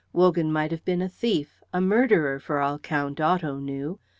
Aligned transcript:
Wogan 0.13 0.51
might 0.51 0.71
have 0.71 0.83
been 0.83 1.03
a 1.03 1.07
thief, 1.07 1.61
a 1.71 1.79
murderer, 1.79 2.39
for 2.39 2.59
all 2.59 2.79
Count 2.79 3.19
Otto 3.21 3.59
knew. 3.59 3.99